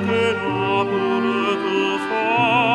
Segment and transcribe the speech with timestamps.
[0.00, 2.67] che la pure tu fai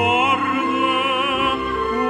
[0.00, 1.56] ricorda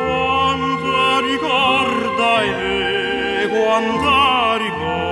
[0.06, 5.09] quanta ricorda e quanta ricorda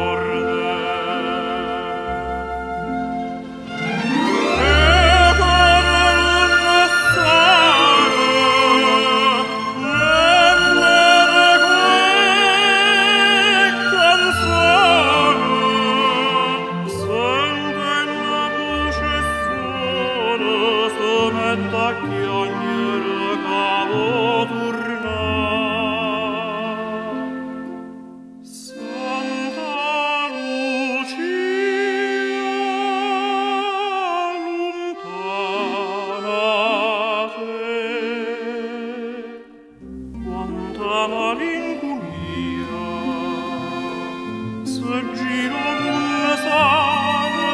[45.15, 47.53] Giro un sale,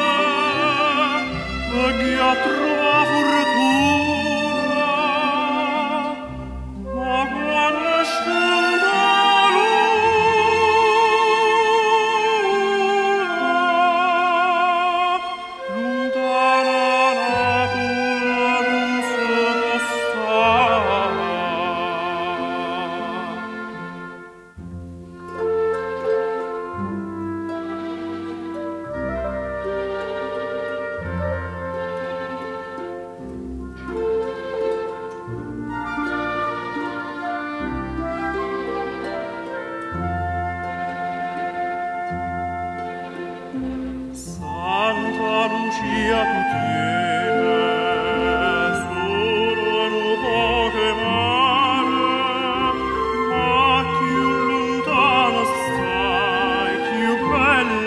[1.71, 2.74] vaghi ghiatro trovare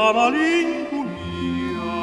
[0.00, 1.10] Malinconia,
[1.54, 1.96] mia,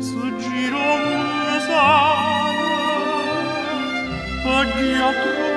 [0.00, 2.74] să giro un sare,
[4.44, 5.47] paghiatul